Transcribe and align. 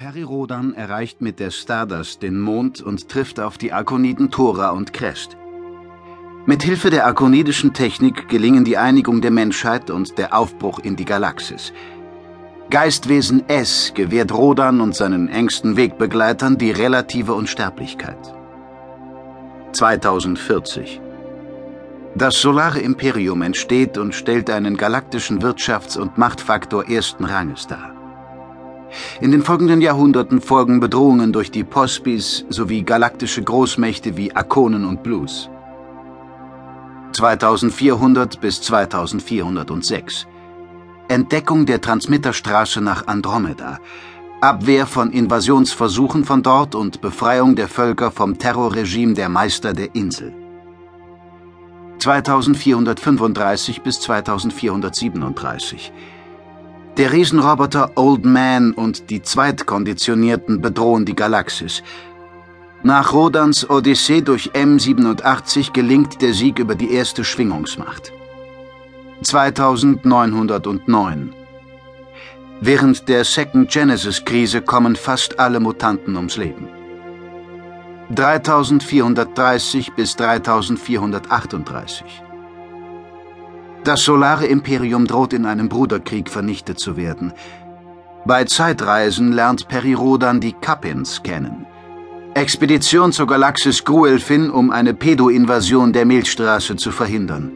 Peri 0.00 0.22
Rodan 0.22 0.72
erreicht 0.72 1.20
mit 1.20 1.40
der 1.40 1.50
Stardust 1.50 2.22
den 2.22 2.40
Mond 2.40 2.80
und 2.80 3.10
trifft 3.10 3.38
auf 3.38 3.58
die 3.58 3.70
Arkoniden 3.70 4.30
Thora 4.30 4.70
und 4.70 4.94
Crest. 4.94 5.36
Mit 6.46 6.62
Hilfe 6.62 6.88
der 6.88 7.04
arkonidischen 7.04 7.74
Technik 7.74 8.26
gelingen 8.30 8.64
die 8.64 8.78
Einigung 8.78 9.20
der 9.20 9.30
Menschheit 9.30 9.90
und 9.90 10.16
der 10.16 10.34
Aufbruch 10.34 10.78
in 10.78 10.96
die 10.96 11.04
Galaxis. 11.04 11.74
Geistwesen 12.70 13.46
S 13.50 13.92
gewährt 13.94 14.32
Rodan 14.32 14.80
und 14.80 14.96
seinen 14.96 15.28
engsten 15.28 15.76
Wegbegleitern 15.76 16.56
die 16.56 16.70
relative 16.70 17.34
Unsterblichkeit. 17.34 18.34
2040 19.72 20.98
Das 22.14 22.40
Solare 22.40 22.80
Imperium 22.80 23.42
entsteht 23.42 23.98
und 23.98 24.14
stellt 24.14 24.48
einen 24.48 24.78
galaktischen 24.78 25.42
Wirtschafts- 25.42 25.98
und 25.98 26.16
Machtfaktor 26.16 26.88
ersten 26.88 27.26
Ranges 27.26 27.66
dar. 27.66 27.99
In 29.20 29.32
den 29.32 29.42
folgenden 29.42 29.80
Jahrhunderten 29.80 30.40
folgen 30.40 30.80
Bedrohungen 30.80 31.32
durch 31.32 31.50
die 31.50 31.64
Pospis 31.64 32.44
sowie 32.48 32.82
galaktische 32.82 33.42
Großmächte 33.42 34.16
wie 34.16 34.34
Akonen 34.34 34.84
und 34.84 35.02
Blues. 35.02 35.50
2400 37.12 38.40
bis 38.40 38.62
2406 38.62 40.26
Entdeckung 41.08 41.66
der 41.66 41.80
Transmitterstraße 41.80 42.80
nach 42.80 43.08
Andromeda, 43.08 43.78
Abwehr 44.40 44.86
von 44.86 45.10
Invasionsversuchen 45.10 46.24
von 46.24 46.42
dort 46.42 46.74
und 46.74 47.00
Befreiung 47.00 47.56
der 47.56 47.68
Völker 47.68 48.10
vom 48.10 48.38
Terrorregime 48.38 49.14
der 49.14 49.28
Meister 49.28 49.74
der 49.74 49.94
Insel. 49.94 50.32
2435 51.98 53.82
bis 53.82 54.00
2437 54.00 55.92
der 56.96 57.12
Riesenroboter 57.12 57.92
Old 57.96 58.24
Man 58.24 58.72
und 58.72 59.10
die 59.10 59.22
Zweitkonditionierten 59.22 60.60
bedrohen 60.60 61.04
die 61.04 61.14
Galaxis. 61.14 61.82
Nach 62.82 63.12
Rodans 63.12 63.68
Odyssee 63.68 64.22
durch 64.22 64.50
M87 64.52 65.72
gelingt 65.72 66.22
der 66.22 66.34
Sieg 66.34 66.58
über 66.58 66.74
die 66.74 66.92
erste 66.92 67.24
Schwingungsmacht. 67.24 68.12
2909 69.22 71.34
Während 72.62 73.08
der 73.08 73.24
Second 73.24 73.70
Genesis-Krise 73.70 74.62
kommen 74.62 74.96
fast 74.96 75.38
alle 75.38 75.60
Mutanten 75.60 76.16
ums 76.16 76.36
Leben. 76.36 76.68
3430 78.10 79.92
bis 79.94 80.16
3438 80.16 82.29
das 83.84 84.04
solare 84.04 84.46
Imperium 84.46 85.06
droht 85.06 85.32
in 85.32 85.46
einem 85.46 85.68
Bruderkrieg 85.68 86.28
vernichtet 86.28 86.78
zu 86.78 86.96
werden. 86.96 87.32
Bei 88.26 88.44
Zeitreisen 88.44 89.32
lernt 89.32 89.68
Perirodan 89.68 90.40
die 90.40 90.52
Kappins 90.52 91.22
kennen. 91.22 91.66
Expedition 92.34 93.12
zur 93.12 93.26
Galaxis 93.26 93.84
Gruelfin, 93.84 94.50
um 94.50 94.70
eine 94.70 94.94
Pedo-Invasion 94.94 95.92
der 95.92 96.04
Milchstraße 96.04 96.76
zu 96.76 96.92
verhindern. 96.92 97.50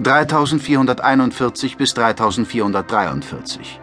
3441 0.00 1.76
bis 1.76 1.92
3443 1.94 3.80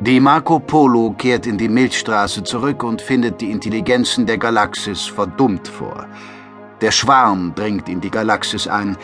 Die 0.00 0.18
Marco 0.18 0.58
Polo 0.58 1.14
kehrt 1.16 1.46
in 1.46 1.56
die 1.58 1.68
Milchstraße 1.68 2.42
zurück 2.42 2.82
und 2.82 3.02
findet 3.02 3.40
die 3.40 3.50
Intelligenzen 3.50 4.26
der 4.26 4.38
Galaxis 4.38 5.06
verdummt 5.06 5.68
vor. 5.68 6.06
Der 6.80 6.90
Schwarm 6.90 7.54
dringt 7.54 7.88
in 7.88 8.00
die 8.00 8.10
Galaxis 8.10 8.66
ein, 8.66 8.96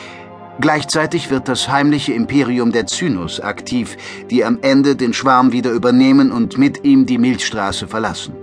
Gleichzeitig 0.58 1.30
wird 1.30 1.48
das 1.48 1.68
heimliche 1.68 2.14
Imperium 2.14 2.72
der 2.72 2.86
Zynos 2.86 3.40
aktiv, 3.40 3.96
die 4.30 4.44
am 4.44 4.58
Ende 4.62 4.96
den 4.96 5.12
Schwarm 5.12 5.52
wieder 5.52 5.70
übernehmen 5.70 6.32
und 6.32 6.56
mit 6.56 6.82
ihm 6.84 7.04
die 7.04 7.18
Milchstraße 7.18 7.86
verlassen. 7.86 8.34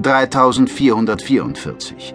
3444 0.00 2.14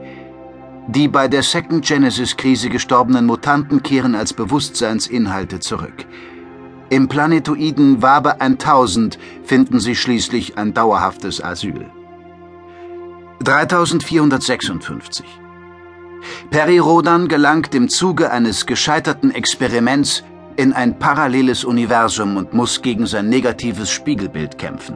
Die 0.87 1.07
bei 1.07 1.29
der 1.29 1.43
Second 1.43 1.85
Genesis-Krise 1.85 2.69
gestorbenen 2.69 3.25
Mutanten 3.25 3.83
kehren 3.83 4.15
als 4.15 4.33
Bewusstseinsinhalte 4.33 5.59
zurück. 5.59 6.05
Im 6.89 7.08
Planetoiden 7.08 8.02
Wabe 8.02 8.42
1000 8.42 9.17
finden 9.43 9.80
sie 9.80 9.95
schließlich 9.95 10.58
ein 10.58 10.73
dauerhaftes 10.73 11.42
Asyl. 11.42 11.86
3456 13.43 15.46
Peri 16.49 16.80
Rodan 16.80 17.27
gelangt 17.27 17.75
im 17.75 17.89
Zuge 17.89 18.31
eines 18.31 18.65
gescheiterten 18.65 19.31
Experiments 19.31 20.23
in 20.55 20.73
ein 20.73 20.98
paralleles 20.98 21.64
Universum 21.64 22.37
und 22.37 22.53
muss 22.53 22.81
gegen 22.81 23.05
sein 23.05 23.30
negatives 23.30 23.89
Spiegelbild 23.89 24.58
kämpfen. 24.58 24.95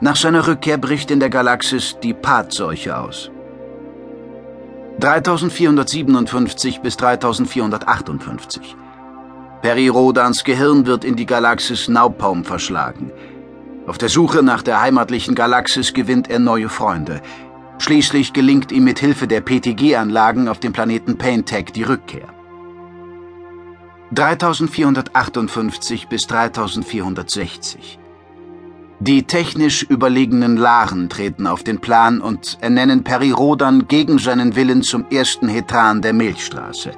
Nach 0.00 0.16
seiner 0.16 0.46
Rückkehr 0.46 0.78
bricht 0.78 1.10
in 1.10 1.20
der 1.20 1.30
Galaxis 1.30 1.96
die 2.02 2.14
Pathseuche 2.14 2.96
aus. 2.96 3.30
3457 5.00 6.80
bis 6.80 6.96
3458 6.96 8.76
Peri 9.62 9.88
Rodans 9.88 10.44
Gehirn 10.44 10.86
wird 10.86 11.04
in 11.04 11.16
die 11.16 11.26
Galaxis 11.26 11.88
Naupaum 11.88 12.44
verschlagen. 12.44 13.10
Auf 13.86 13.98
der 13.98 14.08
Suche 14.08 14.42
nach 14.42 14.62
der 14.62 14.80
heimatlichen 14.80 15.34
Galaxis 15.34 15.92
gewinnt 15.92 16.30
er 16.30 16.38
neue 16.38 16.68
Freunde, 16.68 17.20
Schließlich 17.78 18.32
gelingt 18.32 18.72
ihm 18.72 18.84
mit 18.84 18.98
Hilfe 18.98 19.26
der 19.26 19.40
PTG-Anlagen 19.40 20.48
auf 20.48 20.60
dem 20.60 20.72
Planeten 20.72 21.18
Paintech 21.18 21.72
die 21.74 21.82
Rückkehr. 21.82 22.28
3458 24.12 26.08
bis 26.08 26.26
3460 26.26 27.98
Die 29.00 29.24
technisch 29.24 29.82
überlegenen 29.82 30.56
Laren 30.56 31.08
treten 31.08 31.46
auf 31.46 31.64
den 31.64 31.80
Plan 31.80 32.20
und 32.20 32.58
ernennen 32.60 33.02
Peri 33.02 33.32
Rodan 33.32 33.88
gegen 33.88 34.18
seinen 34.18 34.54
Willen 34.54 34.82
zum 34.82 35.06
ersten 35.10 35.48
Hetran 35.48 36.00
der 36.00 36.12
Milchstraße. 36.12 36.92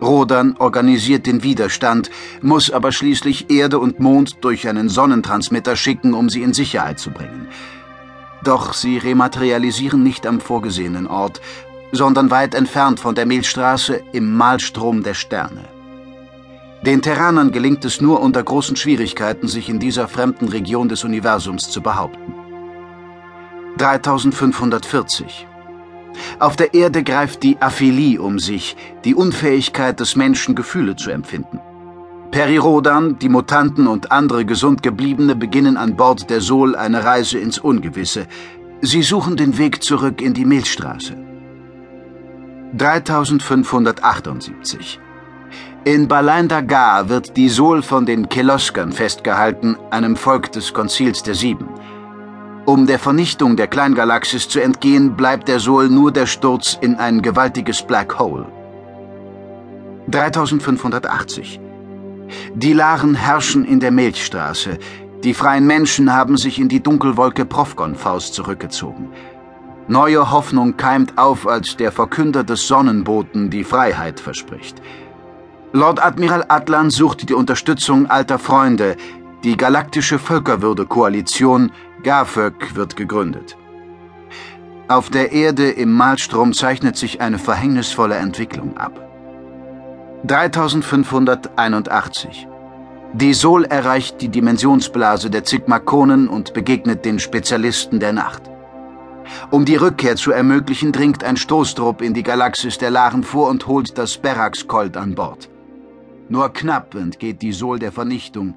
Rodan 0.00 0.56
organisiert 0.58 1.26
den 1.26 1.42
Widerstand, 1.42 2.10
muss 2.42 2.70
aber 2.70 2.92
schließlich 2.92 3.50
Erde 3.50 3.78
und 3.78 4.00
Mond 4.00 4.38
durch 4.42 4.68
einen 4.68 4.88
Sonnentransmitter 4.88 5.76
schicken, 5.76 6.14
um 6.14 6.28
sie 6.28 6.42
in 6.42 6.52
Sicherheit 6.54 6.98
zu 6.98 7.10
bringen. 7.10 7.48
Doch 8.46 8.74
sie 8.74 8.98
rematerialisieren 8.98 10.04
nicht 10.04 10.24
am 10.24 10.40
vorgesehenen 10.40 11.08
Ort, 11.08 11.40
sondern 11.90 12.30
weit 12.30 12.54
entfernt 12.54 13.00
von 13.00 13.16
der 13.16 13.26
Milchstraße 13.26 14.00
im 14.12 14.36
Malstrom 14.36 15.02
der 15.02 15.14
Sterne. 15.14 15.64
Den 16.82 17.02
Terranern 17.02 17.50
gelingt 17.50 17.84
es 17.84 18.00
nur 18.00 18.20
unter 18.20 18.44
großen 18.44 18.76
Schwierigkeiten, 18.76 19.48
sich 19.48 19.68
in 19.68 19.80
dieser 19.80 20.06
fremden 20.06 20.46
Region 20.46 20.88
des 20.88 21.02
Universums 21.02 21.70
zu 21.70 21.80
behaupten. 21.80 22.34
3540 23.78 25.48
Auf 26.38 26.54
der 26.54 26.72
Erde 26.72 27.02
greift 27.02 27.42
die 27.42 27.56
Aphilie 27.60 28.22
um 28.22 28.38
sich, 28.38 28.76
die 29.04 29.16
Unfähigkeit 29.16 29.98
des 29.98 30.14
Menschen, 30.14 30.54
Gefühle 30.54 30.94
zu 30.94 31.10
empfinden. 31.10 31.58
Perirodan, 32.30 33.18
die 33.18 33.28
Mutanten 33.28 33.86
und 33.86 34.12
andere 34.12 34.44
gesund 34.44 34.82
gebliebene 34.82 35.36
beginnen 35.36 35.76
an 35.76 35.96
Bord 35.96 36.28
der 36.28 36.40
Sol 36.40 36.76
eine 36.76 37.04
Reise 37.04 37.38
ins 37.38 37.58
Ungewisse. 37.58 38.26
Sie 38.82 39.02
suchen 39.02 39.36
den 39.36 39.58
Weg 39.58 39.82
zurück 39.82 40.20
in 40.20 40.34
die 40.34 40.44
Milchstraße. 40.44 41.16
3578 42.74 45.00
In 45.84 46.08
Balain 46.08 46.48
Dagar 46.48 47.08
wird 47.08 47.36
die 47.36 47.48
Sol 47.48 47.82
von 47.82 48.06
den 48.06 48.28
Keloskern 48.28 48.92
festgehalten, 48.92 49.76
einem 49.90 50.16
Volk 50.16 50.52
des 50.52 50.74
Konzils 50.74 51.22
der 51.22 51.34
Sieben. 51.34 51.68
Um 52.66 52.86
der 52.86 52.98
Vernichtung 52.98 53.56
der 53.56 53.68
Kleingalaxis 53.68 54.48
zu 54.48 54.60
entgehen, 54.60 55.16
bleibt 55.16 55.48
der 55.48 55.60
Sol 55.60 55.88
nur 55.88 56.10
der 56.10 56.26
Sturz 56.26 56.76
in 56.80 56.96
ein 56.96 57.22
gewaltiges 57.22 57.82
Black 57.82 58.18
Hole. 58.18 58.46
3580 60.08 61.60
die 62.54 62.72
Laren 62.72 63.14
herrschen 63.14 63.64
in 63.64 63.80
der 63.80 63.90
Milchstraße. 63.90 64.78
Die 65.24 65.34
freien 65.34 65.66
Menschen 65.66 66.12
haben 66.12 66.36
sich 66.36 66.58
in 66.58 66.68
die 66.68 66.82
Dunkelwolke 66.82 67.44
Profgon-Faust 67.44 68.34
zurückgezogen. 68.34 69.10
Neue 69.88 70.30
Hoffnung 70.30 70.76
keimt 70.76 71.16
auf, 71.16 71.46
als 71.46 71.76
der 71.76 71.92
Verkünder 71.92 72.44
des 72.44 72.66
Sonnenboten 72.66 73.50
die 73.50 73.64
Freiheit 73.64 74.20
verspricht. 74.20 74.82
Lord 75.72 76.02
Admiral 76.02 76.44
Atlan 76.48 76.90
sucht 76.90 77.28
die 77.28 77.34
Unterstützung 77.34 78.06
alter 78.06 78.38
Freunde. 78.38 78.96
Die 79.44 79.56
Galaktische 79.56 80.18
Völkerwürde-Koalition 80.18 81.70
GAFÖK 82.02 82.74
wird 82.74 82.96
gegründet. 82.96 83.56
Auf 84.88 85.10
der 85.10 85.32
Erde 85.32 85.70
im 85.70 85.92
Malstrom 85.92 86.52
zeichnet 86.52 86.96
sich 86.96 87.20
eine 87.20 87.38
verhängnisvolle 87.38 88.14
Entwicklung 88.14 88.76
ab. 88.76 89.05
3581. 90.26 92.48
Die 93.12 93.32
Sol 93.32 93.64
erreicht 93.64 94.20
die 94.20 94.28
Dimensionsblase 94.28 95.30
der 95.30 95.44
Zigmakonen 95.44 96.28
und 96.28 96.52
begegnet 96.52 97.04
den 97.04 97.20
Spezialisten 97.20 98.00
der 98.00 98.12
Nacht. 98.12 98.42
Um 99.50 99.64
die 99.64 99.76
Rückkehr 99.76 100.16
zu 100.16 100.32
ermöglichen, 100.32 100.90
dringt 100.90 101.22
ein 101.22 101.36
Stoßtrupp 101.36 102.02
in 102.02 102.12
die 102.12 102.24
Galaxis 102.24 102.78
der 102.78 102.90
Laren 102.90 103.22
vor 103.22 103.48
und 103.48 103.68
holt 103.68 103.96
das 103.98 104.18
Berax-Colt 104.18 104.96
an 104.96 105.14
Bord. 105.14 105.48
Nur 106.28 106.52
knapp 106.52 106.94
entgeht 106.94 107.42
die 107.42 107.52
Sol 107.52 107.78
der 107.78 107.92
Vernichtung. 107.92 108.54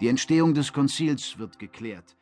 Die 0.00 0.08
Entstehung 0.08 0.54
des 0.54 0.72
Konzils 0.72 1.38
wird 1.38 1.58
geklärt. 1.58 2.16